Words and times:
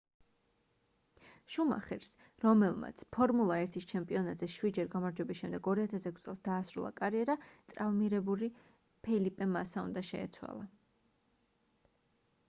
შუმახერს 1.55 2.07
რომელმაც 2.45 3.03
ფორმულა 3.17 3.57
1-ის 3.65 3.85
ჩემპიონატზე 3.91 4.49
შვიდჯერ 4.55 4.89
გამარჯვების 4.95 5.39
შემდეგ 5.41 5.69
2006 5.73 6.23
წელს 6.31 6.41
დაასრულა 6.49 6.91
კარიერა 7.03 7.37
ტრავმირებული 7.73 8.51
ფელიპე 9.09 9.49
მასა 9.55 9.85
უნდა 9.93 10.07
შეეცვალა 10.11 10.67